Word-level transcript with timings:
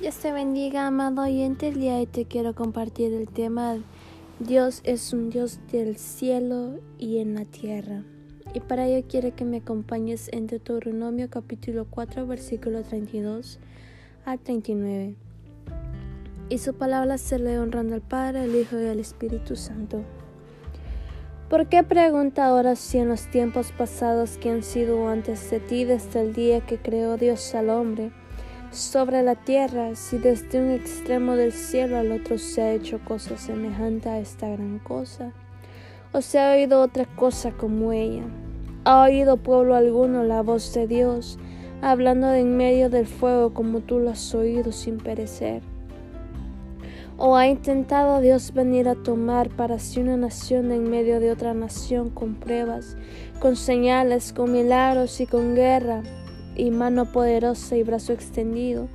Dios 0.00 0.16
te 0.18 0.30
bendiga, 0.30 0.86
amado 0.86 1.22
oyente. 1.22 1.66
El 1.66 1.80
día 1.80 1.94
de 1.94 1.98
hoy 1.98 2.06
te 2.06 2.24
quiero 2.24 2.54
compartir 2.54 3.12
el 3.12 3.28
tema 3.28 3.78
Dios 4.38 4.80
es 4.84 5.12
un 5.12 5.28
Dios 5.28 5.58
del 5.72 5.96
cielo 5.96 6.78
y 7.00 7.18
en 7.18 7.34
la 7.34 7.44
tierra. 7.44 8.04
Y 8.54 8.60
para 8.60 8.86
ello 8.86 9.04
quiero 9.10 9.34
que 9.34 9.44
me 9.44 9.56
acompañes 9.56 10.30
en 10.32 10.46
Deuteronomio 10.46 11.28
capítulo 11.28 11.84
4, 11.90 12.28
versículo 12.28 12.84
32 12.84 13.58
a 14.24 14.36
39. 14.36 15.16
Y 16.48 16.58
su 16.58 16.74
palabra 16.74 17.18
se 17.18 17.40
le 17.40 17.58
honrando 17.58 17.96
al 17.96 18.02
Padre, 18.02 18.42
al 18.42 18.54
Hijo 18.54 18.78
y 18.78 18.86
al 18.86 19.00
Espíritu 19.00 19.56
Santo. 19.56 20.04
¿Por 21.50 21.68
qué 21.68 21.82
pregunta 21.82 22.46
ahora 22.46 22.76
si 22.76 22.98
en 22.98 23.08
los 23.08 23.28
tiempos 23.32 23.72
pasados 23.72 24.38
que 24.38 24.50
han 24.50 24.62
sido 24.62 25.08
antes 25.08 25.50
de 25.50 25.58
ti 25.58 25.82
desde 25.82 26.20
el 26.20 26.34
día 26.34 26.64
que 26.64 26.78
creó 26.78 27.16
Dios 27.16 27.52
al 27.56 27.70
hombre? 27.70 28.12
Sobre 28.70 29.22
la 29.22 29.34
tierra, 29.34 29.94
si 29.94 30.18
desde 30.18 30.60
un 30.60 30.70
extremo 30.70 31.36
del 31.36 31.52
cielo 31.52 31.96
al 31.98 32.12
otro 32.12 32.38
se 32.38 32.62
ha 32.62 32.72
hecho 32.72 33.00
cosa 33.04 33.38
semejante 33.38 34.08
a 34.08 34.18
esta 34.18 34.48
gran 34.48 34.78
cosa, 34.78 35.32
o 36.12 36.20
se 36.20 36.38
ha 36.38 36.52
oído 36.52 36.82
otra 36.82 37.06
cosa 37.06 37.52
como 37.52 37.92
ella. 37.92 38.24
¿Ha 38.84 39.02
oído 39.02 39.36
pueblo 39.36 39.74
alguno 39.74 40.22
la 40.22 40.42
voz 40.42 40.72
de 40.74 40.86
Dios, 40.86 41.38
hablando 41.82 42.32
en 42.32 42.56
medio 42.56 42.90
del 42.90 43.06
fuego 43.06 43.54
como 43.54 43.80
tú 43.80 43.98
lo 43.98 44.10
has 44.10 44.34
oído 44.34 44.72
sin 44.72 44.98
perecer? 44.98 45.62
¿O 47.16 47.36
ha 47.36 47.48
intentado 47.48 48.20
Dios 48.20 48.52
venir 48.54 48.88
a 48.88 48.94
tomar 48.94 49.48
para 49.48 49.78
sí 49.78 50.00
una 50.00 50.16
nación 50.16 50.70
en 50.70 50.88
medio 50.88 51.18
de 51.18 51.32
otra 51.32 51.52
nación 51.52 52.10
con 52.10 52.34
pruebas, 52.34 52.96
con 53.40 53.56
señales, 53.56 54.32
con 54.32 54.52
milagros 54.52 55.20
y 55.20 55.26
con 55.26 55.56
guerra? 55.56 56.02
Y 56.58 56.70
mano 56.70 57.10
poderosa 57.10 57.76
y 57.76 57.82
brazo 57.82 58.12
extendido, 58.12 58.88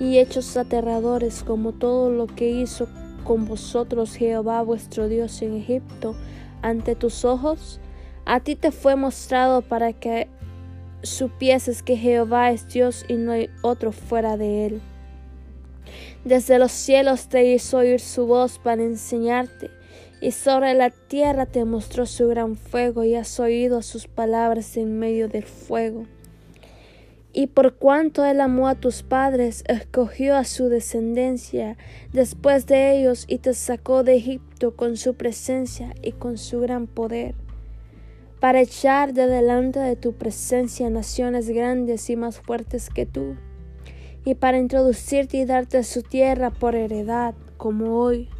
y 0.00 0.18
hechos 0.18 0.56
aterradores 0.56 1.42
como 1.42 1.72
todo 1.72 2.10
lo 2.10 2.26
que 2.26 2.48
hizo 2.48 2.88
con 3.24 3.44
vosotros 3.44 4.14
Jehová 4.14 4.62
vuestro 4.62 5.08
Dios 5.08 5.42
en 5.42 5.56
Egipto 5.56 6.14
ante 6.62 6.94
tus 6.94 7.26
ojos? 7.26 7.80
A 8.24 8.40
ti 8.40 8.56
te 8.56 8.70
fue 8.70 8.96
mostrado 8.96 9.60
para 9.60 9.92
que 9.92 10.28
supieses 11.02 11.82
que 11.82 11.96
Jehová 11.96 12.50
es 12.50 12.68
Dios 12.68 13.04
y 13.08 13.14
no 13.14 13.32
hay 13.32 13.50
otro 13.62 13.92
fuera 13.92 14.36
de 14.36 14.66
él. 14.66 14.80
Desde 16.24 16.58
los 16.58 16.72
cielos 16.72 17.28
te 17.28 17.52
hizo 17.52 17.78
oír 17.78 18.00
su 18.00 18.26
voz 18.26 18.58
para 18.58 18.82
enseñarte, 18.82 19.70
y 20.20 20.32
sobre 20.32 20.74
la 20.74 20.90
tierra 20.90 21.46
te 21.46 21.64
mostró 21.64 22.04
su 22.04 22.28
gran 22.28 22.56
fuego, 22.56 23.04
y 23.04 23.14
has 23.14 23.38
oído 23.38 23.82
sus 23.82 24.08
palabras 24.08 24.76
en 24.76 24.98
medio 24.98 25.28
del 25.28 25.44
fuego. 25.44 26.06
Y 27.38 27.46
por 27.46 27.74
cuanto 27.74 28.24
él 28.24 28.40
amó 28.40 28.66
a 28.66 28.74
tus 28.74 29.04
padres, 29.04 29.62
escogió 29.68 30.34
a 30.34 30.42
su 30.42 30.68
descendencia 30.68 31.76
después 32.12 32.66
de 32.66 32.98
ellos 32.98 33.26
y 33.28 33.38
te 33.38 33.54
sacó 33.54 34.02
de 34.02 34.16
Egipto 34.16 34.74
con 34.74 34.96
su 34.96 35.14
presencia 35.14 35.94
y 36.02 36.10
con 36.10 36.36
su 36.36 36.58
gran 36.58 36.88
poder, 36.88 37.36
para 38.40 38.60
echar 38.60 39.12
de 39.12 39.28
delante 39.28 39.78
de 39.78 39.94
tu 39.94 40.14
presencia 40.14 40.90
naciones 40.90 41.48
grandes 41.48 42.10
y 42.10 42.16
más 42.16 42.40
fuertes 42.40 42.90
que 42.90 43.06
tú, 43.06 43.36
y 44.24 44.34
para 44.34 44.58
introducirte 44.58 45.36
y 45.36 45.44
darte 45.44 45.84
su 45.84 46.02
tierra 46.02 46.50
por 46.50 46.74
heredad, 46.74 47.36
como 47.56 48.00
hoy. 48.00 48.30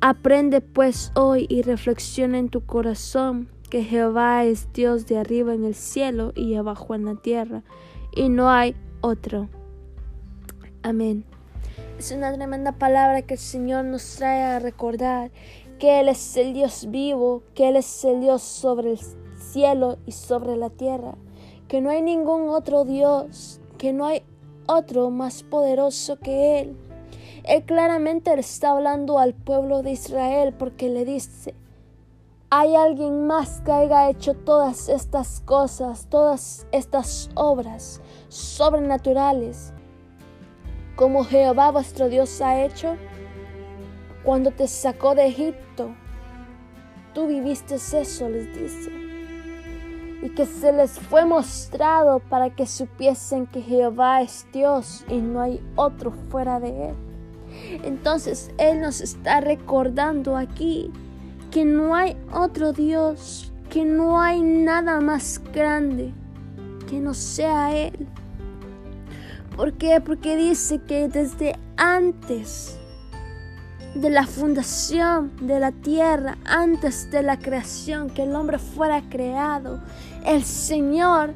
Aprende 0.00 0.60
pues 0.60 1.10
hoy 1.16 1.46
y 1.48 1.62
reflexiona 1.62 2.38
en 2.38 2.50
tu 2.50 2.64
corazón 2.64 3.48
que 3.68 3.82
Jehová 3.82 4.44
es 4.44 4.72
Dios 4.72 5.06
de 5.06 5.18
arriba 5.18 5.54
en 5.54 5.64
el 5.64 5.74
cielo 5.74 6.32
y 6.36 6.54
abajo 6.54 6.94
en 6.94 7.04
la 7.04 7.16
tierra 7.16 7.64
y 8.14 8.28
no 8.28 8.50
hay 8.50 8.76
otro. 9.00 9.48
Amén. 10.82 11.24
Es 11.98 12.10
una 12.12 12.32
tremenda 12.32 12.72
palabra 12.72 13.22
que 13.22 13.34
el 13.34 13.40
Señor 13.40 13.84
nos 13.84 14.16
trae 14.16 14.42
a 14.42 14.58
recordar 14.58 15.30
que 15.78 16.00
Él 16.00 16.08
es 16.08 16.36
el 16.36 16.52
Dios 16.52 16.86
vivo, 16.90 17.42
que 17.54 17.68
Él 17.68 17.76
es 17.76 18.04
el 18.04 18.20
Dios 18.20 18.42
sobre 18.42 18.92
el 18.92 18.98
cielo 19.38 19.98
y 20.06 20.12
sobre 20.12 20.56
la 20.56 20.70
tierra, 20.70 21.14
que 21.68 21.80
no 21.80 21.90
hay 21.90 22.02
ningún 22.02 22.48
otro 22.48 22.84
Dios, 22.84 23.60
que 23.78 23.92
no 23.92 24.06
hay 24.06 24.22
otro 24.66 25.10
más 25.10 25.42
poderoso 25.42 26.18
que 26.18 26.60
Él. 26.60 26.76
Él 27.44 27.64
claramente 27.64 28.34
le 28.34 28.40
está 28.40 28.70
hablando 28.70 29.18
al 29.18 29.34
pueblo 29.34 29.82
de 29.82 29.92
Israel 29.92 30.54
porque 30.56 30.88
le 30.88 31.04
dice, 31.04 31.54
hay 32.50 32.76
alguien 32.76 33.26
más 33.26 33.62
que 33.62 33.72
haya 33.72 34.10
hecho 34.10 34.34
todas 34.34 34.90
estas 34.90 35.40
cosas, 35.40 36.06
todas 36.10 36.66
estas 36.70 37.30
obras 37.34 38.01
sobrenaturales, 38.32 39.74
como 40.96 41.24
Jehová 41.24 41.70
vuestro 41.70 42.08
Dios 42.08 42.40
ha 42.40 42.64
hecho 42.64 42.96
cuando 44.24 44.50
te 44.50 44.66
sacó 44.68 45.14
de 45.14 45.26
Egipto. 45.26 45.94
Tú 47.12 47.26
viviste 47.26 47.74
eso, 47.74 48.28
les 48.30 48.46
dice. 48.58 48.90
Y 50.22 50.30
que 50.30 50.46
se 50.46 50.72
les 50.72 50.92
fue 50.92 51.26
mostrado 51.26 52.20
para 52.20 52.48
que 52.48 52.66
supiesen 52.66 53.46
que 53.46 53.60
Jehová 53.60 54.22
es 54.22 54.46
Dios 54.52 55.04
y 55.08 55.18
no 55.18 55.42
hay 55.42 55.60
otro 55.76 56.12
fuera 56.30 56.58
de 56.58 56.90
Él. 56.90 56.94
Entonces 57.84 58.50
Él 58.56 58.80
nos 58.80 59.02
está 59.02 59.42
recordando 59.42 60.36
aquí 60.38 60.90
que 61.50 61.66
no 61.66 61.94
hay 61.94 62.16
otro 62.32 62.72
Dios, 62.72 63.52
que 63.68 63.84
no 63.84 64.22
hay 64.22 64.40
nada 64.40 65.00
más 65.00 65.38
grande 65.52 66.14
que 66.88 66.98
no 67.00 67.12
sea 67.12 67.76
Él. 67.76 68.08
¿Por 69.56 69.74
qué? 69.74 70.00
Porque 70.00 70.36
dice 70.36 70.80
que 70.82 71.08
desde 71.08 71.58
antes 71.76 72.78
de 73.94 74.08
la 74.08 74.26
fundación 74.26 75.32
de 75.46 75.60
la 75.60 75.72
tierra, 75.72 76.38
antes 76.44 77.10
de 77.10 77.22
la 77.22 77.38
creación, 77.38 78.08
que 78.08 78.22
el 78.22 78.34
hombre 78.34 78.58
fuera 78.58 79.02
creado, 79.10 79.80
el 80.24 80.42
Señor 80.44 81.34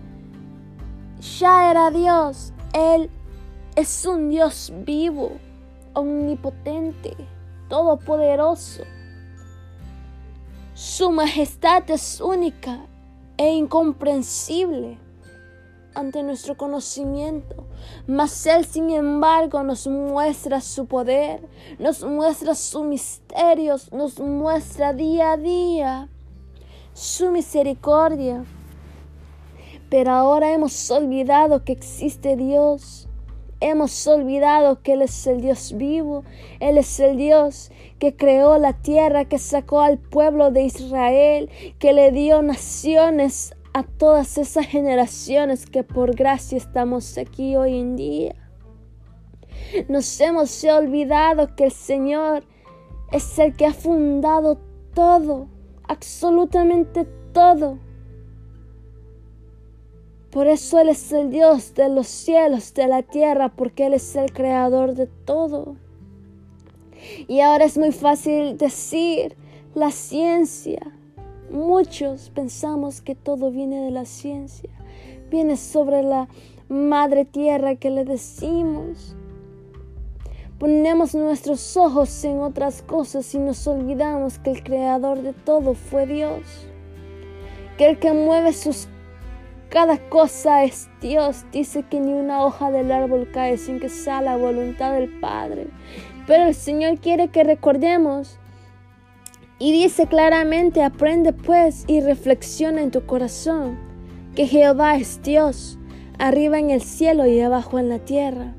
ya 1.39 1.71
era 1.71 1.91
Dios. 1.91 2.53
Él 2.73 3.11
es 3.75 4.07
un 4.07 4.31
Dios 4.31 4.73
vivo, 4.87 5.33
omnipotente, 5.93 7.15
todopoderoso. 7.69 8.85
Su 10.73 11.11
majestad 11.11 11.91
es 11.91 12.21
única 12.21 12.87
e 13.37 13.53
incomprensible 13.53 14.99
ante 15.95 16.23
nuestro 16.23 16.57
conocimiento, 16.57 17.66
mas 18.07 18.47
Él 18.47 18.65
sin 18.65 18.91
embargo 18.91 19.63
nos 19.63 19.87
muestra 19.87 20.61
su 20.61 20.87
poder, 20.87 21.41
nos 21.79 22.03
muestra 22.05 22.55
sus 22.55 22.85
misterios, 22.85 23.93
nos 23.93 24.19
muestra 24.19 24.93
día 24.93 25.33
a 25.33 25.37
día 25.37 26.09
su 26.93 27.31
misericordia. 27.31 28.45
Pero 29.89 30.11
ahora 30.13 30.53
hemos 30.53 30.91
olvidado 30.91 31.65
que 31.65 31.73
existe 31.73 32.37
Dios 32.37 33.07
Hemos 33.61 34.07
olvidado 34.07 34.83
que 34.83 34.93
Él 34.93 35.03
es 35.03 35.27
el 35.27 35.41
Dios 35.41 35.73
vivo, 35.77 36.25
Él 36.61 36.77
es 36.77 37.01
el 37.01 37.17
Dios 37.17 37.71
que 37.99 38.15
creó 38.15 38.59
la 38.59 38.75
tierra, 38.75 39.25
que 39.25 39.39
sacó 39.39 39.81
al 39.81 39.97
pueblo 39.97 40.51
de 40.51 40.65
Israel, 40.65 41.49
que 41.79 41.95
le 41.95 42.13
dio 42.13 42.43
naciones 42.43 43.57
a 43.77 43.83
todas 43.83 44.39
esas 44.39 44.67
generaciones 44.67 45.67
que 45.67 45.83
por 45.83 46.15
gracia 46.15 46.57
estamos 46.57 47.19
aquí 47.19 47.57
hoy 47.57 47.79
en 47.79 47.97
día. 47.97 48.35
Nos 49.89 50.21
hemos 50.21 50.65
olvidado 50.65 51.55
que 51.55 51.65
el 51.65 51.73
Señor 51.73 52.45
es 53.13 53.39
el 53.39 53.55
que 53.55 53.67
ha 53.67 53.73
fundado 53.73 54.59
todo, 54.95 55.49
absolutamente 55.89 57.05
todo 57.33 57.79
por 60.37 60.49
eso 60.49 60.79
Él 60.79 60.91
es 60.91 61.13
el 61.13 61.31
Dios 61.31 61.73
de 61.73 61.89
los 61.89 62.09
cielos, 62.09 62.75
de 62.75 62.87
la 62.89 63.03
tierra, 63.03 63.49
porque 63.57 63.87
Él 63.87 63.95
es 63.95 64.15
el 64.17 64.33
creador 64.35 64.95
de 64.95 65.07
todo. 65.07 65.77
Y 67.27 67.41
ahora 67.41 67.65
es 67.65 67.79
muy 67.79 67.91
fácil 67.91 68.59
decir 68.59 69.35
la 69.75 69.91
ciencia. 69.91 70.96
Muchos 71.51 72.31
pensamos 72.31 73.01
que 73.01 73.15
todo 73.15 73.51
viene 73.51 73.85
de 73.85 73.91
la 73.91 74.05
ciencia. 74.05 74.71
Viene 75.31 75.57
sobre 75.57 76.03
la 76.03 76.29
madre 76.69 77.25
tierra 77.25 77.77
que 77.77 77.91
le 77.91 78.05
decimos. 78.05 79.17
Ponemos 80.59 81.15
nuestros 81.15 81.77
ojos 81.77 82.25
en 82.25 82.41
otras 82.41 82.83
cosas 82.83 83.35
y 83.35 83.39
nos 83.39 83.67
olvidamos 83.67 84.39
que 84.39 84.51
el 84.51 84.63
creador 84.63 85.23
de 85.23 85.33
todo 85.33 85.75
fue 85.75 86.07
Dios. 86.07 86.69
Que 87.77 87.91
el 87.91 87.99
que 87.99 88.13
mueve 88.13 88.53
sus 88.53 88.89
cada 89.69 89.99
cosa 90.09 90.65
es 90.65 90.89
Dios. 91.01 91.45
Dice 91.53 91.83
que 91.83 92.01
ni 92.01 92.13
una 92.13 92.45
hoja 92.45 92.71
del 92.71 92.91
árbol 92.91 93.29
cae 93.33 93.59
sin 93.59 93.81
que 93.81 93.89
sea 93.89 94.23
la 94.23 94.37
voluntad 94.37 94.93
del 94.93 95.21
Padre. 95.21 95.67
Pero 96.27 96.45
el 96.45 96.55
Señor 96.55 96.99
quiere 96.99 97.29
que 97.29 97.45
recordemos. 97.45 98.39
Y 99.59 99.73
dice 99.73 100.07
claramente, 100.07 100.83
aprende 100.83 101.33
pues 101.33 101.85
y 101.87 102.01
reflexiona 102.01 102.83
en 102.83 102.91
tu 102.91 103.07
corazón 103.07 103.79
que 104.35 104.47
Jehová 104.47 104.97
es 104.97 105.23
Dios, 105.23 105.79
arriba 106.19 106.59
en 106.59 106.71
el 106.71 106.83
cielo 106.83 107.27
y 107.27 107.41
abajo 107.41 107.79
en 107.79 107.89
la 107.89 107.99
tierra. 107.99 108.55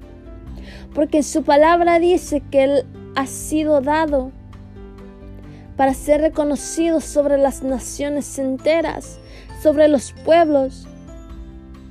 porque 0.94 1.21
su 1.21 1.44
palabra 1.44 1.99
dice 1.99 2.41
que 2.49 2.63
Él 2.63 2.85
ha 3.15 3.27
sido 3.27 3.81
dado 3.81 4.31
para 5.75 5.94
ser 5.94 6.21
reconocido 6.21 7.01
sobre 7.01 7.38
las 7.38 7.61
naciones 7.61 8.39
enteras, 8.39 9.19
sobre 9.61 9.89
los 9.89 10.13
pueblos, 10.25 10.88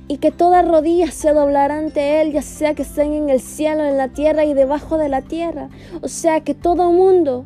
y 0.09 0.17
que 0.17 0.31
toda 0.31 0.61
rodilla 0.61 1.09
se 1.11 1.31
doblará 1.31 1.77
ante 1.77 2.19
Él, 2.21 2.33
ya 2.33 2.41
sea 2.41 2.73
que 2.73 2.81
estén 2.81 3.13
en 3.13 3.29
el 3.29 3.39
cielo, 3.39 3.85
en 3.85 3.97
la 3.97 4.09
tierra 4.09 4.43
y 4.43 4.53
debajo 4.53 4.97
de 4.97 5.07
la 5.07 5.21
tierra. 5.21 5.69
O 6.01 6.09
sea 6.09 6.41
que 6.41 6.53
todo 6.53 6.91
mundo, 6.91 7.45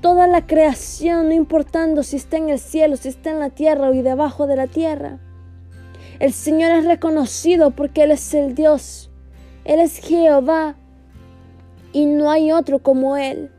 toda 0.00 0.26
la 0.26 0.46
creación, 0.46 1.28
no 1.28 1.34
importando 1.34 2.02
si 2.02 2.16
está 2.16 2.36
en 2.36 2.48
el 2.48 2.58
cielo, 2.58 2.96
si 2.96 3.08
está 3.08 3.30
en 3.30 3.40
la 3.40 3.50
tierra 3.50 3.88
o 3.88 3.92
debajo 3.92 4.46
de 4.46 4.56
la 4.56 4.66
tierra. 4.66 5.18
El 6.18 6.32
Señor 6.32 6.70
es 6.72 6.84
reconocido 6.84 7.72
porque 7.72 8.04
Él 8.04 8.10
es 8.10 8.32
el 8.34 8.54
Dios. 8.54 9.10
Él 9.64 9.80
es 9.80 9.98
Jehová 9.98 10.76
y 11.92 12.06
no 12.06 12.30
hay 12.30 12.52
otro 12.52 12.78
como 12.78 13.16
Él. 13.16 13.50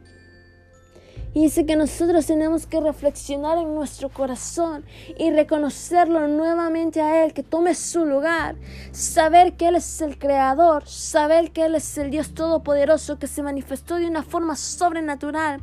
Y 1.37 1.41
dice 1.41 1.67
que 1.67 1.75
nosotros 1.75 2.25
tenemos 2.25 2.65
que 2.65 2.81
reflexionar 2.81 3.59
en 3.59 3.75
nuestro 3.75 4.09
corazón 4.09 4.83
y 5.19 5.29
reconocerlo 5.29 6.27
nuevamente 6.27 6.99
a 6.99 7.23
Él, 7.23 7.33
que 7.33 7.43
tome 7.43 7.75
su 7.75 8.05
lugar, 8.05 8.55
saber 8.91 9.55
que 9.55 9.67
Él 9.67 9.75
es 9.75 10.01
el 10.01 10.17
Creador, 10.17 10.87
saber 10.87 11.51
que 11.51 11.65
Él 11.65 11.75
es 11.75 11.95
el 11.99 12.09
Dios 12.09 12.33
Todopoderoso 12.33 13.19
que 13.19 13.27
se 13.27 13.43
manifestó 13.43 13.97
de 13.97 14.07
una 14.07 14.23
forma 14.23 14.55
sobrenatural, 14.55 15.61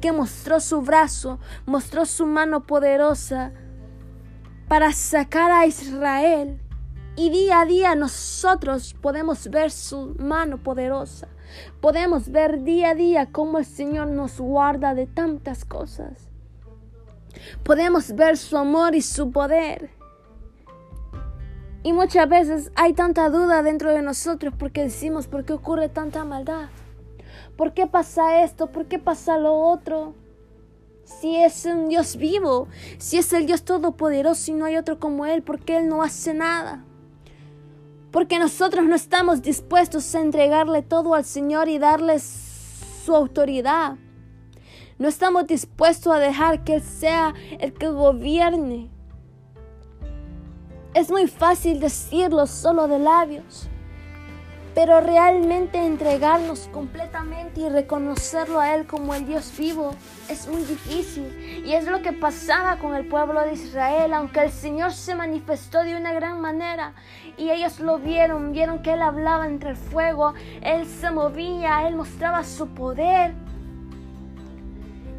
que 0.00 0.12
mostró 0.12 0.60
su 0.60 0.82
brazo, 0.82 1.40
mostró 1.66 2.06
su 2.06 2.24
mano 2.24 2.64
poderosa 2.64 3.50
para 4.68 4.92
sacar 4.92 5.50
a 5.50 5.66
Israel. 5.66 6.60
Y 7.16 7.30
día 7.30 7.62
a 7.62 7.64
día 7.64 7.94
nosotros 7.94 8.94
podemos 9.00 9.48
ver 9.48 9.70
su 9.70 10.14
mano 10.18 10.62
poderosa. 10.62 11.28
Podemos 11.80 12.28
ver 12.28 12.62
día 12.62 12.90
a 12.90 12.94
día 12.94 13.32
cómo 13.32 13.58
el 13.58 13.64
Señor 13.64 14.08
nos 14.08 14.38
guarda 14.38 14.94
de 14.94 15.06
tantas 15.06 15.64
cosas. 15.64 16.28
Podemos 17.62 18.14
ver 18.14 18.36
su 18.36 18.58
amor 18.58 18.94
y 18.94 19.00
su 19.00 19.30
poder. 19.32 19.90
Y 21.82 21.92
muchas 21.92 22.28
veces 22.28 22.72
hay 22.74 22.92
tanta 22.92 23.30
duda 23.30 23.62
dentro 23.62 23.92
de 23.92 24.02
nosotros 24.02 24.52
porque 24.58 24.82
decimos, 24.82 25.26
¿por 25.26 25.44
qué 25.44 25.54
ocurre 25.54 25.88
tanta 25.88 26.24
maldad? 26.24 26.68
¿Por 27.56 27.72
qué 27.72 27.86
pasa 27.86 28.42
esto? 28.42 28.66
¿Por 28.66 28.86
qué 28.86 28.98
pasa 28.98 29.38
lo 29.38 29.54
otro? 29.54 30.14
Si 31.04 31.36
es 31.36 31.64
un 31.64 31.88
Dios 31.88 32.16
vivo, 32.16 32.68
si 32.98 33.16
es 33.18 33.32
el 33.32 33.46
Dios 33.46 33.62
todopoderoso 33.62 34.50
y 34.50 34.54
no 34.54 34.64
hay 34.64 34.76
otro 34.76 34.98
como 34.98 35.24
Él, 35.24 35.42
¿por 35.42 35.60
qué 35.60 35.78
Él 35.78 35.88
no 35.88 36.02
hace 36.02 36.34
nada? 36.34 36.84
Porque 38.16 38.38
nosotros 38.38 38.86
no 38.86 38.94
estamos 38.94 39.42
dispuestos 39.42 40.14
a 40.14 40.22
entregarle 40.22 40.80
todo 40.80 41.12
al 41.12 41.26
Señor 41.26 41.68
y 41.68 41.78
darle 41.78 42.18
su 42.18 43.14
autoridad. 43.14 43.96
No 44.96 45.06
estamos 45.06 45.46
dispuestos 45.46 46.10
a 46.14 46.18
dejar 46.18 46.64
que 46.64 46.76
Él 46.76 46.82
sea 46.82 47.34
el 47.60 47.74
que 47.74 47.88
gobierne. 47.88 48.90
Es 50.94 51.10
muy 51.10 51.26
fácil 51.26 51.78
decirlo 51.78 52.46
solo 52.46 52.88
de 52.88 53.00
labios, 53.00 53.68
pero 54.76 55.00
realmente 55.00 55.78
entregarnos 55.78 56.68
completamente 56.70 57.62
y 57.62 57.68
reconocerlo 57.70 58.60
a 58.60 58.74
Él 58.74 58.86
como 58.86 59.14
el 59.14 59.24
Dios 59.24 59.50
vivo 59.56 59.94
es 60.28 60.46
muy 60.48 60.64
difícil. 60.64 61.62
Y 61.64 61.72
es 61.72 61.86
lo 61.86 62.02
que 62.02 62.12
pasaba 62.12 62.76
con 62.76 62.94
el 62.94 63.08
pueblo 63.08 63.40
de 63.40 63.54
Israel, 63.54 64.12
aunque 64.12 64.40
el 64.40 64.50
Señor 64.50 64.92
se 64.92 65.14
manifestó 65.14 65.82
de 65.82 65.96
una 65.96 66.12
gran 66.12 66.42
manera 66.42 66.92
y 67.38 67.48
ellos 67.48 67.80
lo 67.80 67.98
vieron, 67.98 68.52
vieron 68.52 68.82
que 68.82 68.92
Él 68.92 69.00
hablaba 69.00 69.46
entre 69.46 69.70
el 69.70 69.76
fuego, 69.76 70.34
Él 70.60 70.84
se 70.84 71.10
movía, 71.10 71.88
Él 71.88 71.96
mostraba 71.96 72.44
su 72.44 72.68
poder. 72.68 73.32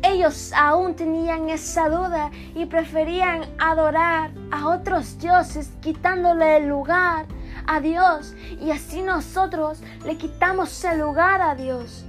Ellos 0.04 0.54
aún 0.56 0.96
tenían 0.96 1.50
esa 1.50 1.90
duda 1.90 2.30
y 2.54 2.68
preferían 2.68 3.42
adorar 3.58 4.30
a 4.52 4.68
otros 4.68 5.18
dioses 5.18 5.72
quitándole 5.82 6.58
el 6.58 6.68
lugar 6.68 7.26
a 7.68 7.82
Dios 7.82 8.34
y 8.62 8.72
así 8.72 9.02
nosotros 9.02 9.80
le 10.06 10.18
quitamos 10.18 10.84
el 10.86 11.00
lugar 11.00 11.42
a 11.42 11.56
Dios. 11.56 12.06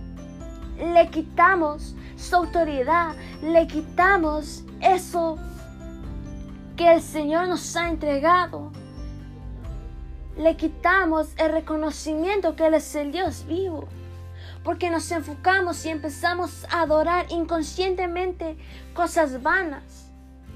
Le 0.79 1.09
quitamos 1.11 1.95
su 2.17 2.37
autoridad, 2.37 3.15
le 3.43 3.67
quitamos 3.67 4.65
eso 4.81 5.37
que 6.77 6.95
el 6.95 7.03
Señor 7.03 7.49
nos 7.49 7.77
ha 7.77 7.89
entregado. 7.89 8.71
Le 10.37 10.57
quitamos 10.57 11.29
el 11.37 11.51
reconocimiento 11.51 12.55
que 12.55 12.67
Él 12.69 12.75
es 12.75 12.95
el 12.95 13.11
Dios 13.11 13.45
vivo. 13.47 13.89
Porque 14.63 14.91
nos 14.91 15.11
enfocamos 15.11 15.85
y 15.85 15.89
empezamos 15.89 16.65
a 16.71 16.83
adorar 16.83 17.27
inconscientemente 17.31 18.57
cosas 18.95 19.43
vanas 19.43 20.08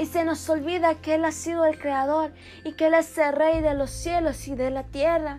y 0.03 0.07
se 0.07 0.25
nos 0.25 0.51
olvida 0.51 0.97
que 0.97 1.15
Él 1.15 1.25
ha 1.25 1.31
sido 1.31 1.65
el 1.65 1.79
Creador 1.79 2.33
y 2.65 2.73
que 2.73 2.87
Él 2.87 2.95
es 2.95 3.17
el 3.19 3.33
Rey 3.35 3.61
de 3.61 3.75
los 3.75 3.91
cielos 3.91 4.49
y 4.49 4.57
de 4.57 4.73
la 4.73 4.83
tierra, 4.83 5.39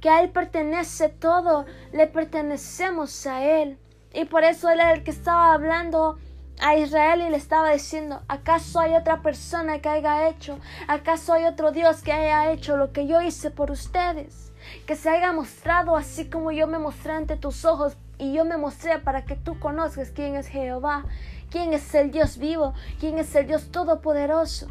que 0.00 0.10
a 0.10 0.20
Él 0.20 0.30
pertenece 0.30 1.10
todo, 1.10 1.64
le 1.92 2.08
pertenecemos 2.08 3.24
a 3.28 3.44
Él. 3.44 3.78
Y 4.12 4.24
por 4.24 4.42
eso 4.42 4.68
Él 4.68 4.80
era 4.80 4.94
el 4.94 5.04
que 5.04 5.12
estaba 5.12 5.54
hablando 5.54 6.18
a 6.60 6.76
Israel 6.76 7.22
y 7.22 7.30
le 7.30 7.36
estaba 7.36 7.70
diciendo, 7.70 8.20
¿acaso 8.26 8.80
hay 8.80 8.96
otra 8.96 9.22
persona 9.22 9.78
que 9.78 9.88
haya 9.88 10.28
hecho? 10.28 10.58
¿Acaso 10.88 11.32
hay 11.32 11.44
otro 11.44 11.70
Dios 11.70 12.02
que 12.02 12.12
haya 12.12 12.50
hecho 12.50 12.76
lo 12.76 12.92
que 12.92 13.06
yo 13.06 13.20
hice 13.20 13.52
por 13.52 13.70
ustedes? 13.70 14.52
Que 14.86 14.96
se 14.96 15.08
haya 15.08 15.32
mostrado 15.32 15.94
así 15.94 16.28
como 16.28 16.50
yo 16.50 16.66
me 16.66 16.80
mostré 16.80 17.12
ante 17.12 17.36
tus 17.36 17.64
ojos 17.64 17.96
y 18.18 18.32
yo 18.32 18.44
me 18.44 18.56
mostré 18.56 18.98
para 18.98 19.24
que 19.24 19.36
tú 19.36 19.60
conozcas 19.60 20.10
quién 20.10 20.34
es 20.34 20.48
Jehová 20.48 21.04
quién 21.50 21.72
es 21.72 21.94
el 21.94 22.10
Dios 22.10 22.38
vivo, 22.38 22.74
quién 22.98 23.18
es 23.18 23.34
el 23.34 23.46
Dios 23.46 23.70
todopoderoso. 23.70 24.68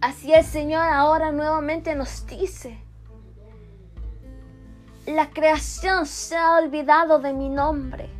Así 0.00 0.32
el 0.32 0.44
Señor 0.44 0.88
ahora 0.88 1.32
nuevamente 1.32 1.94
nos 1.94 2.26
dice, 2.26 2.78
la 5.06 5.30
creación 5.30 6.06
se 6.06 6.36
ha 6.36 6.56
olvidado 6.58 7.18
de 7.18 7.32
mi 7.32 7.48
nombre. 7.48 8.10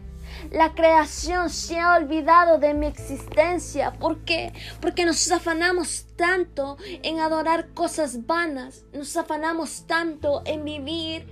La 0.50 0.75
creación 0.75 1.50
se 1.50 1.79
ha 1.79 1.97
olvidado 1.97 2.59
de 2.59 2.73
mi 2.73 2.87
existencia. 2.87 3.93
¿Por 3.93 4.25
qué? 4.25 4.53
Porque 4.81 5.05
nos 5.05 5.31
afanamos 5.31 6.06
tanto 6.17 6.79
en 7.03 7.19
adorar 7.19 7.75
cosas 7.75 8.26
vanas. 8.26 8.85
Nos 8.93 9.17
afanamos 9.17 9.87
tanto 9.87 10.43
en 10.46 10.65
vivir 10.65 11.27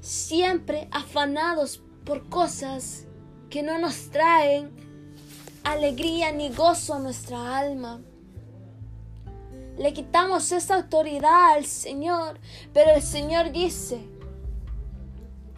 siempre 0.00 0.88
afanados 0.92 1.82
por 2.04 2.28
cosas 2.28 3.06
que 3.48 3.62
no 3.62 3.78
nos 3.78 4.10
traen 4.10 4.70
alegría 5.64 6.32
ni 6.32 6.50
gozo 6.50 6.94
a 6.94 6.98
nuestra 6.98 7.58
alma. 7.58 8.00
Le 9.78 9.92
quitamos 9.92 10.52
esa 10.52 10.76
autoridad 10.76 11.54
al 11.54 11.64
Señor, 11.64 12.38
pero 12.72 12.90
el 12.92 13.02
Señor 13.02 13.50
dice, 13.50 14.00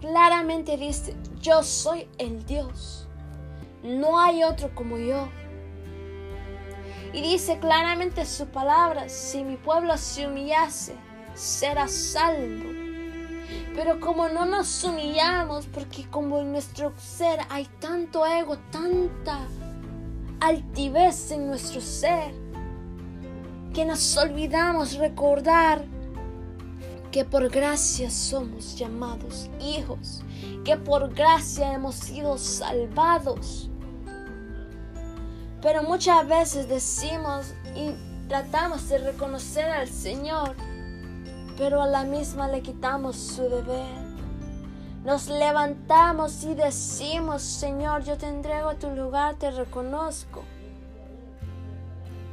claramente 0.00 0.76
dice, 0.76 1.16
yo 1.40 1.62
soy 1.62 2.08
el 2.18 2.44
Dios, 2.44 3.08
no 3.82 4.20
hay 4.20 4.44
otro 4.44 4.74
como 4.74 4.96
yo. 4.96 5.28
Y 7.12 7.20
dice 7.20 7.58
claramente 7.58 8.24
su 8.24 8.46
palabra, 8.46 9.08
si 9.08 9.44
mi 9.44 9.56
pueblo 9.56 9.96
se 9.98 10.26
humillase, 10.26 10.94
será 11.34 11.88
salvo. 11.88 12.70
Pero 13.74 14.00
como 14.00 14.28
no 14.28 14.46
nos 14.46 14.84
humillamos, 14.84 15.66
porque 15.66 16.08
como 16.08 16.40
en 16.40 16.52
nuestro 16.52 16.92
ser 16.96 17.40
hay 17.50 17.66
tanto 17.80 18.24
ego, 18.24 18.56
tanta 18.70 19.46
altivez 20.42 21.30
en 21.30 21.46
nuestro 21.46 21.80
ser, 21.80 22.34
que 23.72 23.84
nos 23.84 24.16
olvidamos 24.16 24.94
recordar 24.94 25.84
que 27.12 27.24
por 27.24 27.48
gracia 27.48 28.10
somos 28.10 28.76
llamados 28.76 29.48
hijos, 29.60 30.22
que 30.64 30.76
por 30.76 31.14
gracia 31.14 31.72
hemos 31.72 31.94
sido 31.94 32.38
salvados. 32.38 33.70
Pero 35.60 35.84
muchas 35.84 36.26
veces 36.26 36.68
decimos 36.68 37.54
y 37.76 37.92
tratamos 38.28 38.88
de 38.88 38.98
reconocer 38.98 39.70
al 39.70 39.88
Señor, 39.88 40.56
pero 41.56 41.80
a 41.80 41.86
la 41.86 42.02
misma 42.02 42.48
le 42.48 42.62
quitamos 42.62 43.16
su 43.16 43.42
deber. 43.42 44.11
Nos 45.04 45.28
levantamos 45.28 46.44
y 46.44 46.54
decimos, 46.54 47.42
Señor, 47.42 48.04
yo 48.04 48.16
te 48.16 48.26
entrego 48.26 48.68
a 48.68 48.78
tu 48.78 48.90
lugar, 48.90 49.34
te 49.34 49.50
reconozco. 49.50 50.44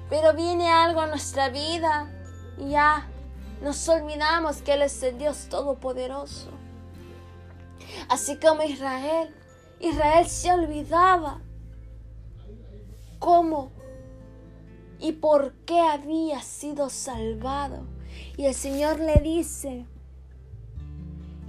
Pero 0.09 0.33
viene 0.33 0.71
algo 0.71 1.01
a 1.01 1.07
nuestra 1.07 1.49
vida 1.49 2.11
y 2.59 2.71
ya 2.71 3.07
nos 3.63 3.89
olvidamos 3.89 4.61
que 4.61 4.73
Él 4.73 4.83
es 4.83 5.01
el 5.01 5.17
Dios 5.17 5.47
Todopoderoso. 5.49 6.49
Así 8.07 8.37
como 8.37 8.61
Israel, 8.61 9.35
Israel 9.79 10.27
se 10.27 10.51
olvidaba 10.51 11.41
cómo 13.17 13.71
y 14.99 15.13
por 15.13 15.53
qué 15.65 15.79
había 15.79 16.41
sido 16.41 16.89
salvado. 16.89 17.87
Y 18.37 18.45
el 18.45 18.53
Señor 18.53 18.99
le 18.99 19.15
dice, 19.15 19.85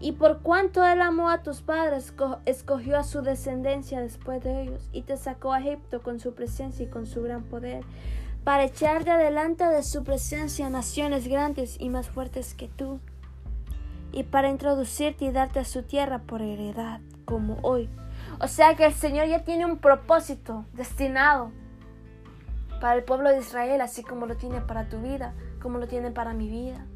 Y 0.01 0.13
por 0.13 0.41
cuanto 0.41 0.85
él 0.85 1.03
amó 1.03 1.29
a 1.29 1.43
tus 1.43 1.61
padres, 1.61 2.15
escogió 2.47 2.97
a 2.97 3.05
su 3.05 3.21
descendencia 3.21 4.01
después 4.01 4.43
de 4.43 4.63
ellos 4.63 4.89
y 4.93 5.03
te 5.03 5.19
sacó 5.19 5.53
a 5.53 5.61
Egipto 5.61 6.03
con 6.03 6.19
su 6.21 6.35
presencia 6.35 6.87
y 6.87 6.89
con 6.89 7.07
su 7.07 7.23
gran 7.23 7.43
poder, 7.43 7.85
para 8.43 8.65
echar 8.65 9.05
de 9.05 9.11
adelante 9.11 9.65
de 9.65 9.83
su 9.83 10.03
presencia 10.03 10.71
naciones 10.71 11.29
grandes 11.29 11.77
y 11.79 11.91
más 11.91 12.09
fuertes 12.09 12.55
que 12.55 12.69
tú, 12.69 12.99
y 14.11 14.23
para 14.23 14.49
introducirte 14.49 15.27
y 15.27 15.33
darte 15.33 15.61
a 15.61 15.65
su 15.67 15.83
tierra 15.83 16.21
por 16.21 16.41
heredad, 16.41 17.01
como 17.27 17.59
hoy. 17.61 17.91
O 18.41 18.49
sea 18.49 18.75
que 18.77 18.87
el 18.87 18.95
Señor 18.95 19.27
ya 19.27 19.45
tiene 19.45 19.67
un 19.67 19.77
propósito 19.77 20.65
destinado 20.73 21.53
para 22.81 22.95
el 22.95 23.05
pueblo 23.05 23.29
de 23.29 23.41
Israel, 23.41 23.83
así 23.83 24.03
como 24.03 24.25
lo 24.25 24.39
tiene 24.39 24.63
para 24.63 24.89
tu 24.89 24.99
vida, 25.03 25.35
como 25.61 25.77
lo 25.77 25.87
tiene 25.87 26.11
para 26.11 26.33
mi 26.33 26.49
vida 26.49 26.87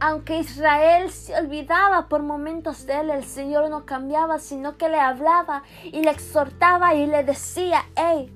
aunque 0.00 0.38
Israel 0.38 1.10
se 1.10 1.38
olvidaba 1.38 2.08
por 2.08 2.22
momentos 2.22 2.86
de 2.86 3.00
él, 3.00 3.10
el 3.10 3.24
Señor 3.24 3.68
no 3.68 3.84
cambiaba, 3.84 4.38
sino 4.38 4.78
que 4.78 4.88
le 4.88 4.98
hablaba 4.98 5.62
y 5.84 6.02
le 6.02 6.10
exhortaba 6.10 6.94
y 6.94 7.06
le 7.06 7.22
decía, 7.22 7.84
hey, 7.96 8.34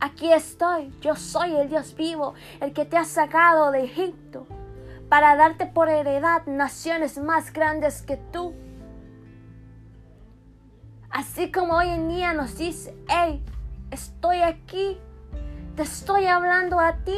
aquí 0.00 0.32
estoy, 0.32 0.92
yo 1.00 1.14
soy 1.14 1.54
el 1.54 1.68
Dios 1.68 1.94
vivo, 1.94 2.34
el 2.60 2.72
que 2.72 2.84
te 2.84 2.96
ha 2.96 3.04
sacado 3.04 3.70
de 3.70 3.84
Egipto, 3.84 4.48
para 5.08 5.36
darte 5.36 5.66
por 5.66 5.88
heredad 5.88 6.46
naciones 6.46 7.16
más 7.16 7.52
grandes 7.52 8.02
que 8.02 8.16
tú. 8.16 8.52
Así 11.10 11.52
como 11.52 11.76
hoy 11.76 11.90
en 11.90 12.08
día 12.08 12.32
nos 12.32 12.58
dice, 12.58 12.92
hey, 13.08 13.44
estoy 13.92 14.38
aquí, 14.38 14.98
te 15.76 15.82
estoy 15.82 16.26
hablando 16.26 16.80
a 16.80 16.96
ti, 17.04 17.16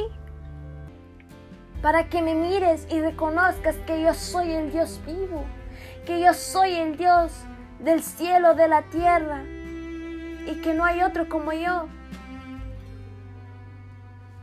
para 1.82 2.08
que 2.08 2.22
me 2.22 2.34
mires 2.34 2.86
y 2.90 3.00
reconozcas 3.00 3.76
que 3.86 4.02
yo 4.02 4.14
soy 4.14 4.52
el 4.52 4.72
Dios 4.72 5.00
vivo, 5.06 5.44
que 6.04 6.20
yo 6.20 6.34
soy 6.34 6.74
el 6.74 6.96
Dios 6.96 7.32
del 7.80 8.02
cielo, 8.02 8.54
de 8.54 8.68
la 8.68 8.82
tierra, 8.82 9.42
y 10.46 10.60
que 10.62 10.74
no 10.74 10.84
hay 10.84 11.02
otro 11.02 11.28
como 11.28 11.52
yo. 11.52 11.88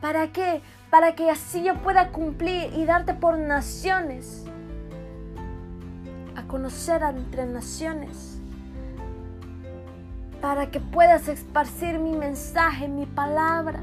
¿Para 0.01 0.31
qué? 0.31 0.61
Para 0.89 1.15
que 1.15 1.31
así 1.31 1.63
yo 1.63 1.75
pueda 1.75 2.09
cumplir 2.09 2.73
y 2.73 2.85
darte 2.85 3.13
por 3.13 3.37
naciones, 3.37 4.45
a 6.35 6.43
conocer 6.43 7.01
entre 7.03 7.45
naciones, 7.45 8.39
para 10.41 10.71
que 10.71 10.81
puedas 10.81 11.29
esparcir 11.29 11.99
mi 11.99 12.11
mensaje, 12.11 12.87
mi 12.89 13.05
palabra. 13.05 13.79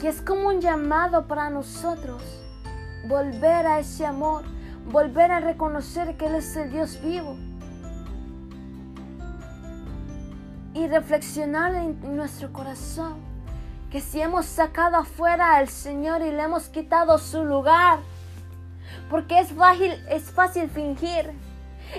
Y 0.00 0.06
es 0.06 0.22
como 0.22 0.48
un 0.48 0.60
llamado 0.60 1.26
para 1.26 1.50
nosotros 1.50 2.22
volver 3.08 3.66
a 3.66 3.80
ese 3.80 4.06
amor, 4.06 4.44
volver 4.86 5.32
a 5.32 5.40
reconocer 5.40 6.16
que 6.16 6.26
Él 6.26 6.36
es 6.36 6.56
el 6.56 6.70
Dios 6.70 7.00
vivo. 7.02 7.36
Y 10.74 10.86
reflexionar 10.86 11.74
en 11.74 12.16
nuestro 12.16 12.52
corazón 12.52 13.16
que 13.90 14.00
si 14.00 14.20
hemos 14.20 14.46
sacado 14.46 14.96
afuera 14.96 15.56
al 15.56 15.68
Señor 15.68 16.22
y 16.22 16.30
le 16.30 16.42
hemos 16.42 16.68
quitado 16.68 17.18
su 17.18 17.42
lugar, 17.44 17.98
porque 19.10 19.40
es 19.40 19.52
fácil, 19.52 19.92
es 20.08 20.30
fácil 20.30 20.68
fingir, 20.68 21.32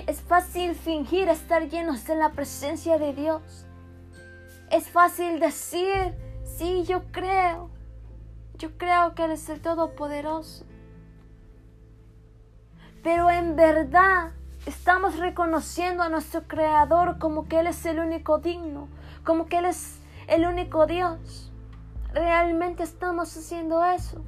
es 0.06 0.20
fácil 0.22 0.74
fingir 0.74 1.28
estar 1.28 1.68
llenos 1.68 2.06
de 2.06 2.14
la 2.14 2.30
presencia 2.30 2.96
de 2.96 3.12
Dios. 3.12 3.66
Es 4.70 4.88
fácil 4.88 5.40
decir, 5.40 6.14
sí, 6.44 6.84
yo 6.84 7.02
creo, 7.10 7.70
yo 8.60 8.76
creo 8.76 9.14
que 9.14 9.24
Él 9.24 9.32
es 9.32 9.48
el 9.48 9.60
Todopoderoso. 9.60 10.66
Pero 13.02 13.30
en 13.30 13.56
verdad 13.56 14.32
estamos 14.66 15.18
reconociendo 15.18 16.02
a 16.02 16.10
nuestro 16.10 16.42
Creador 16.46 17.18
como 17.18 17.48
que 17.48 17.60
Él 17.60 17.66
es 17.66 17.86
el 17.86 17.98
único 17.98 18.38
digno, 18.38 18.88
como 19.24 19.46
que 19.46 19.58
Él 19.58 19.64
es 19.64 19.98
el 20.28 20.44
único 20.44 20.86
Dios. 20.86 21.50
Realmente 22.12 22.82
estamos 22.82 23.34
haciendo 23.34 23.82
eso. 23.82 24.22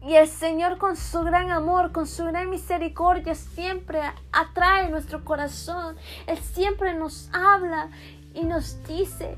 Y 0.00 0.14
el 0.14 0.28
Señor 0.28 0.78
con 0.78 0.96
su 0.96 1.22
gran 1.22 1.50
amor, 1.50 1.90
con 1.90 2.06
su 2.06 2.24
gran 2.24 2.50
misericordia, 2.50 3.34
siempre 3.34 4.00
atrae 4.30 4.90
nuestro 4.90 5.24
corazón. 5.24 5.96
Él 6.28 6.38
siempre 6.38 6.94
nos 6.94 7.30
habla 7.32 7.90
y 8.34 8.44
nos 8.44 8.82
dice, 8.84 9.36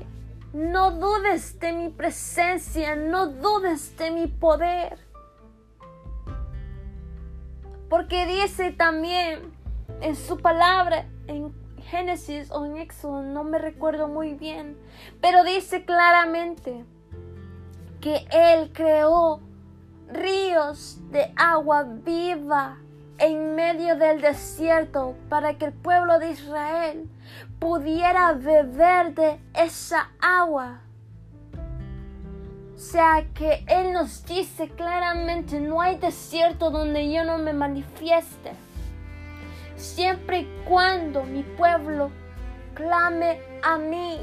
no 0.55 0.91
dudes 0.91 1.59
de 1.59 1.73
mi 1.73 1.89
presencia, 1.89 2.95
no 2.95 3.27
dudes 3.27 3.97
de 3.97 4.09
mi 4.09 4.27
poder. 4.27 4.97
Porque 7.89 8.25
dice 8.25 8.71
también 8.71 9.53
en 9.99 10.15
su 10.15 10.37
palabra, 10.37 11.09
en 11.27 11.53
Génesis 11.89 12.49
o 12.51 12.65
en 12.65 12.77
Éxodo, 12.77 13.21
no 13.21 13.43
me 13.43 13.59
recuerdo 13.59 14.07
muy 14.07 14.33
bien, 14.33 14.77
pero 15.19 15.43
dice 15.43 15.83
claramente 15.83 16.85
que 17.99 18.25
Él 18.31 18.71
creó 18.71 19.41
ríos 20.07 20.99
de 21.11 21.33
agua 21.35 21.83
viva 21.83 22.77
en 23.17 23.55
medio 23.55 23.97
del 23.97 24.21
desierto 24.21 25.15
para 25.27 25.57
que 25.57 25.65
el 25.65 25.73
pueblo 25.73 26.17
de 26.19 26.31
Israel 26.31 27.09
pudiera 27.59 28.33
beber 28.33 29.13
de 29.13 29.39
esa 29.53 30.09
agua. 30.19 30.81
O 32.75 32.77
sea 32.77 33.25
que 33.33 33.63
Él 33.67 33.93
nos 33.93 34.25
dice 34.25 34.69
claramente, 34.69 35.59
no 35.59 35.81
hay 35.81 35.97
desierto 35.97 36.71
donde 36.71 37.11
yo 37.11 37.23
no 37.23 37.37
me 37.37 37.53
manifieste. 37.53 38.51
Siempre 39.77 40.39
y 40.39 40.63
cuando 40.67 41.23
mi 41.23 41.43
pueblo 41.43 42.11
clame 42.75 43.39
a 43.63 43.77
mí. 43.77 44.19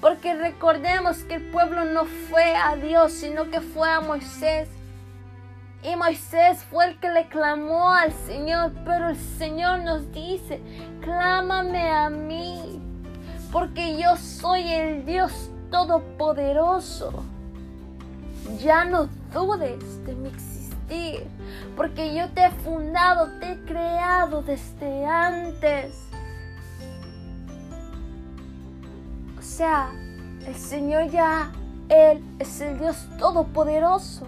Porque 0.00 0.34
recordemos 0.34 1.24
que 1.24 1.34
el 1.34 1.50
pueblo 1.50 1.84
no 1.84 2.04
fue 2.04 2.54
a 2.54 2.76
Dios, 2.76 3.12
sino 3.12 3.50
que 3.50 3.60
fue 3.60 3.90
a 3.90 4.00
Moisés. 4.00 4.68
Y 5.84 5.96
Moisés 5.96 6.64
fue 6.70 6.86
el 6.86 6.98
que 6.98 7.10
le 7.10 7.28
clamó 7.28 7.90
al 7.90 8.10
Señor, 8.10 8.72
pero 8.86 9.10
el 9.10 9.18
Señor 9.18 9.80
nos 9.80 10.10
dice, 10.12 10.58
clámame 11.02 11.90
a 11.90 12.08
mí, 12.08 12.80
porque 13.52 13.98
yo 13.98 14.16
soy 14.16 14.66
el 14.72 15.04
Dios 15.04 15.50
Todopoderoso. 15.70 17.12
Ya 18.58 18.86
no 18.86 19.08
dudes 19.34 20.06
de 20.06 20.14
mi 20.14 20.28
existir, 20.28 21.26
porque 21.76 22.14
yo 22.14 22.30
te 22.30 22.46
he 22.46 22.50
fundado, 22.50 23.28
te 23.38 23.52
he 23.52 23.64
creado 23.64 24.40
desde 24.40 25.04
antes. 25.04 25.92
O 29.38 29.42
sea, 29.42 29.90
el 30.46 30.54
Señor 30.54 31.10
ya, 31.10 31.52
Él 31.90 32.24
es 32.38 32.62
el 32.62 32.78
Dios 32.78 33.06
Todopoderoso. 33.18 34.26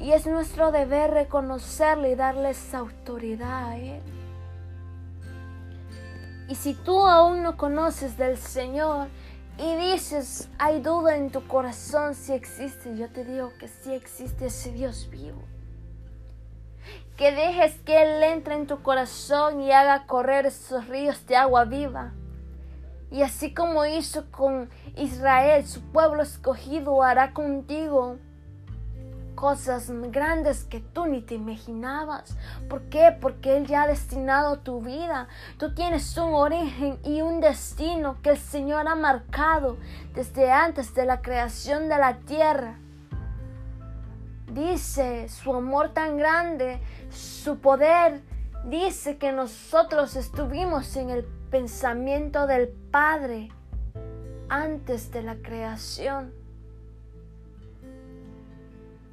Y 0.00 0.12
es 0.12 0.26
nuestro 0.26 0.72
deber 0.72 1.10
reconocerle 1.10 2.12
y 2.12 2.14
darle 2.14 2.50
esa 2.50 2.78
autoridad 2.78 3.68
a 3.68 3.76
Él. 3.76 4.02
Y 6.48 6.54
si 6.54 6.74
tú 6.74 7.06
aún 7.06 7.42
no 7.42 7.58
conoces 7.58 8.16
del 8.16 8.38
Señor 8.38 9.08
y 9.58 9.76
dices, 9.76 10.48
hay 10.58 10.80
duda 10.80 11.16
en 11.16 11.30
tu 11.30 11.46
corazón 11.46 12.14
si 12.14 12.32
existe, 12.32 12.96
yo 12.96 13.10
te 13.10 13.24
digo 13.24 13.52
que 13.60 13.68
sí 13.68 13.92
existe 13.92 14.46
ese 14.46 14.72
Dios 14.72 15.08
vivo. 15.10 15.42
Que 17.18 17.32
dejes 17.32 17.78
que 17.80 18.02
Él 18.02 18.22
entre 18.22 18.54
en 18.54 18.66
tu 18.66 18.82
corazón 18.82 19.60
y 19.60 19.70
haga 19.70 20.06
correr 20.06 20.46
esos 20.46 20.88
ríos 20.88 21.26
de 21.26 21.36
agua 21.36 21.66
viva. 21.66 22.14
Y 23.10 23.20
así 23.20 23.52
como 23.52 23.84
hizo 23.84 24.30
con 24.30 24.70
Israel, 24.96 25.66
su 25.66 25.82
pueblo 25.92 26.22
escogido, 26.22 27.02
hará 27.02 27.34
contigo 27.34 28.16
cosas 29.40 29.90
grandes 30.12 30.64
que 30.64 30.80
tú 30.80 31.06
ni 31.06 31.22
te 31.22 31.34
imaginabas. 31.34 32.36
¿Por 32.68 32.82
qué? 32.90 33.16
Porque 33.18 33.56
Él 33.56 33.66
ya 33.66 33.84
ha 33.84 33.86
destinado 33.86 34.58
tu 34.58 34.82
vida. 34.82 35.28
Tú 35.56 35.74
tienes 35.74 36.14
un 36.18 36.34
origen 36.34 36.98
y 37.04 37.22
un 37.22 37.40
destino 37.40 38.18
que 38.22 38.30
el 38.30 38.38
Señor 38.38 38.86
ha 38.86 38.94
marcado 38.96 39.78
desde 40.14 40.52
antes 40.52 40.94
de 40.94 41.06
la 41.06 41.22
creación 41.22 41.88
de 41.88 41.96
la 41.96 42.18
tierra. 42.18 42.78
Dice 44.52 45.30
su 45.30 45.54
amor 45.54 45.94
tan 45.94 46.18
grande, 46.18 46.78
su 47.08 47.60
poder. 47.60 48.20
Dice 48.66 49.16
que 49.16 49.32
nosotros 49.32 50.16
estuvimos 50.16 50.96
en 50.96 51.08
el 51.08 51.24
pensamiento 51.50 52.46
del 52.46 52.68
Padre 52.68 53.48
antes 54.50 55.10
de 55.12 55.22
la 55.22 55.36
creación. 55.36 56.39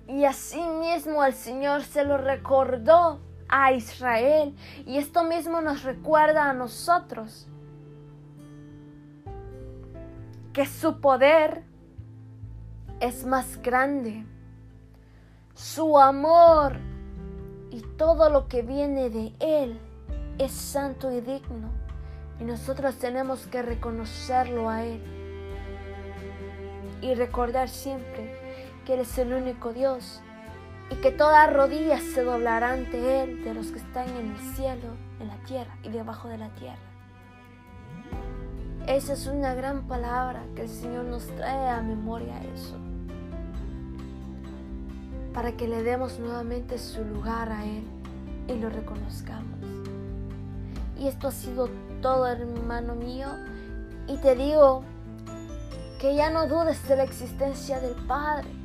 Y 0.08 0.24
así 0.24 0.62
mismo 0.62 1.24
el 1.24 1.34
Señor 1.34 1.84
se 1.84 2.06
lo 2.06 2.18
recordó 2.18 3.20
a 3.50 3.74
Israel. 3.74 4.56
Y 4.86 4.98
esto 4.98 5.24
mismo 5.24 5.60
nos 5.62 5.84
recuerda 5.84 6.50
a 6.50 6.54
nosotros. 6.54 7.48
Que 10.54 10.66
su 10.66 11.02
poder 11.02 11.64
es 13.00 13.26
más 13.26 13.62
grande. 13.62 14.26
Su 15.54 16.00
amor 16.00 16.78
y 17.70 17.82
todo 17.98 18.30
lo 18.30 18.48
que 18.48 18.62
viene 18.62 19.10
de 19.10 19.34
Él 19.40 19.80
es 20.38 20.52
santo 20.52 21.12
y 21.12 21.20
digno. 21.20 21.70
Y 22.40 22.46
nosotros 22.46 22.96
tenemos 22.98 23.46
que 23.48 23.62
reconocerlo 23.62 24.70
a 24.70 24.86
Él. 24.86 25.02
Y 27.02 27.14
recordar 27.14 27.68
siempre 27.68 28.37
que 28.88 28.94
Él 28.94 29.02
es 29.02 29.18
el 29.18 29.34
único 29.34 29.74
Dios. 29.74 30.22
Y 30.90 30.96
que 30.96 31.12
toda 31.12 31.46
rodilla 31.48 32.00
se 32.00 32.24
doblará 32.24 32.72
ante 32.72 33.22
Él 33.22 33.44
de 33.44 33.54
los 33.54 33.68
que 33.68 33.80
están 33.80 34.08
en 34.08 34.32
el 34.32 34.40
cielo, 34.56 34.96
en 35.20 35.28
la 35.28 35.36
tierra 35.44 35.78
y 35.84 35.90
debajo 35.90 36.30
de 36.30 36.38
la 36.38 36.48
tierra. 36.52 36.80
Esa 38.88 39.12
es 39.12 39.28
una 39.28 39.54
gran 39.54 39.86
palabra 39.90 40.46
que 40.56 40.62
el 40.62 40.70
Señor 40.70 41.04
nos 41.04 41.28
trae 41.36 41.70
a 41.70 41.82
memoria 41.82 42.42
eso. 42.56 42.78
Para 45.34 45.52
que 45.52 45.68
le 45.68 45.84
demos 45.84 46.18
nuevamente 46.20 46.78
su 46.78 47.04
lugar 47.04 47.52
a 47.52 47.66
Él 47.66 47.84
y 48.48 48.54
lo 48.54 48.70
reconozcamos. 48.70 49.60
Y 50.98 51.10
esto 51.10 51.28
ha 51.28 51.32
sido 51.32 51.70
todo, 52.02 52.26
hermano 52.26 52.96
mío. 52.96 53.28
Y 54.08 54.16
te 54.18 54.34
digo 54.36 54.86
que 56.00 56.16
ya 56.16 56.30
no 56.30 56.48
dudes 56.48 56.88
de 56.88 56.96
la 56.96 57.04
existencia 57.04 57.82
del 57.82 57.96
Padre. 58.08 58.57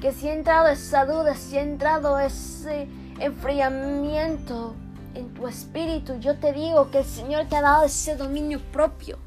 Que 0.00 0.12
si 0.12 0.28
ha 0.28 0.34
entrado 0.34 0.68
esa 0.68 1.06
duda, 1.06 1.34
si 1.34 1.56
ha 1.56 1.62
entrado 1.62 2.18
ese 2.18 2.88
enfriamiento 3.18 4.74
en 5.14 5.32
tu 5.34 5.46
espíritu, 5.46 6.18
yo 6.20 6.36
te 6.38 6.52
digo 6.52 6.90
que 6.90 6.98
el 6.98 7.04
Señor 7.04 7.46
te 7.46 7.56
ha 7.56 7.62
dado 7.62 7.84
ese 7.84 8.16
dominio 8.16 8.60
propio 8.72 9.18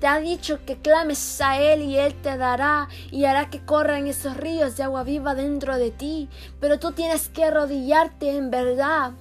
te 0.00 0.06
ha 0.06 0.20
dicho 0.20 0.60
que 0.66 0.76
clames 0.76 1.40
a 1.40 1.58
Él 1.58 1.82
y 1.82 1.98
Él 1.98 2.14
te 2.14 2.36
dará 2.36 2.88
y 3.10 3.24
hará 3.24 3.48
que 3.48 3.64
corran 3.64 4.06
esos 4.06 4.36
ríos 4.36 4.76
de 4.76 4.82
agua 4.82 5.04
viva 5.04 5.34
dentro 5.34 5.78
de 5.78 5.90
ti. 5.90 6.28
Pero 6.60 6.78
tú 6.78 6.92
tienes 6.92 7.28
que 7.28 7.44
arrodillarte 7.44 8.36
en 8.36 8.50
verdad, 8.50 9.12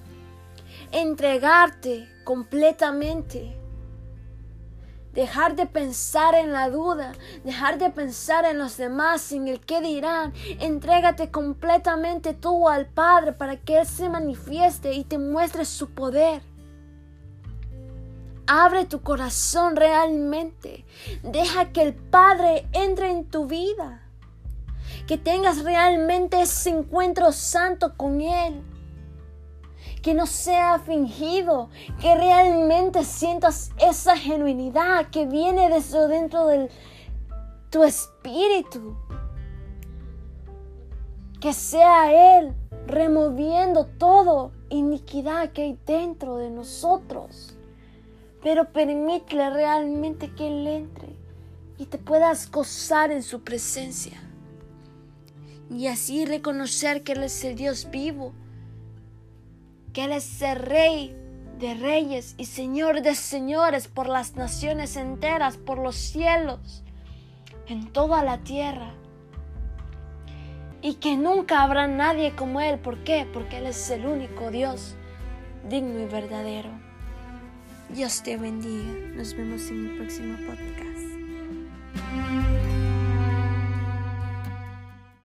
entregarte 0.92 2.10
completamente. 2.24 3.58
Dejar 5.16 5.56
de 5.56 5.66
pensar 5.66 6.36
en 6.36 6.52
la 6.52 6.70
duda, 6.70 7.14
dejar 7.46 7.78
de 7.78 7.90
pensar 7.90 8.44
en 8.44 8.60
los 8.60 8.76
demás, 8.76 9.32
en 9.32 9.48
el 9.48 9.62
qué 9.62 9.80
dirán. 9.80 10.34
Entrégate 10.60 11.32
completamente 11.32 12.34
tú 12.34 12.68
al 12.68 12.86
Padre 12.88 13.32
para 13.32 13.56
que 13.56 13.80
Él 13.80 13.88
se 13.88 14.10
manifieste 14.10 14.94
y 14.94 15.06
te 15.06 15.18
muestre 15.18 15.64
su 15.64 15.92
poder. 15.92 16.42
Abre 18.46 18.86
tu 18.86 19.02
corazón 19.02 19.78
realmente. 19.78 20.86
Deja 21.24 21.72
que 21.72 21.82
el 21.82 21.94
Padre 21.94 22.68
entre 22.74 23.10
en 23.10 23.26
tu 23.26 23.48
vida. 23.48 24.02
Que 25.08 25.18
tengas 25.18 25.64
realmente 25.64 26.42
ese 26.42 26.72
encuentro 26.72 27.32
santo 27.32 27.96
con 27.96 28.20
Él. 28.20 28.62
Que 30.06 30.14
no 30.14 30.28
sea 30.28 30.78
fingido. 30.78 31.70
Que 32.00 32.14
realmente 32.14 33.04
sientas 33.04 33.72
esa 33.80 34.16
genuinidad 34.16 35.10
que 35.10 35.26
viene 35.26 35.68
desde 35.70 36.08
dentro 36.08 36.46
de 36.46 36.70
tu 37.72 37.84
espíritu. 37.84 38.96
Que 41.42 41.54
sea 41.54 42.38
Él 42.38 42.54
removiendo 42.86 43.86
todo 43.86 44.52
iniquidad 44.70 45.52
que 45.52 45.64
hay 45.64 45.80
dentro 45.86 46.38
de 46.38 46.52
nosotros 46.52 47.56
pero 48.46 48.72
permítele 48.72 49.50
realmente 49.50 50.32
que 50.36 50.46
Él 50.46 50.68
entre 50.68 51.16
y 51.80 51.88
te 51.88 51.98
puedas 51.98 52.52
gozar 52.52 53.10
en 53.10 53.24
su 53.24 53.42
presencia. 53.44 54.22
Y 55.68 55.88
así 55.88 56.28
reconocer 56.28 57.02
que 57.02 57.14
Él 57.14 57.24
es 57.24 57.44
el 57.44 57.56
Dios 57.56 57.90
vivo, 57.90 58.34
que 59.96 60.04
Él 60.04 60.12
es 60.12 60.42
el 60.42 60.58
Rey 60.58 61.16
de 61.58 61.74
reyes 61.74 62.36
y 62.38 62.46
Señor 62.46 63.02
de 63.02 63.16
señores 63.16 63.88
por 63.88 64.10
las 64.10 64.36
naciones 64.36 64.98
enteras, 64.98 65.56
por 65.56 65.80
los 65.80 65.96
cielos, 65.96 66.84
en 67.68 67.88
toda 67.94 68.22
la 68.22 68.40
tierra. 68.40 68.94
Y 70.82 70.96
que 70.96 71.16
nunca 71.16 71.64
habrá 71.64 71.88
nadie 71.88 72.36
como 72.36 72.60
Él. 72.60 72.78
¿Por 72.78 73.06
qué? 73.06 73.26
Porque 73.34 73.60
Él 73.60 73.68
es 73.68 73.90
el 73.90 74.06
único 74.06 74.52
Dios 74.52 74.96
digno 75.70 75.98
y 76.02 76.06
verdadero. 76.06 76.70
Dios 77.90 78.22
te 78.22 78.36
bendiga. 78.36 78.92
Nos 79.16 79.34
vemos 79.34 79.62
en 79.70 79.88
el 79.88 79.98
próximo 79.98 80.38
podcast. 80.46 81.06